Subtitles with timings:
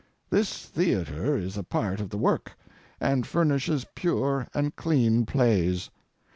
[0.31, 2.57] This theatre is a part of the work,
[2.99, 5.91] and furnishes pure and clean plays.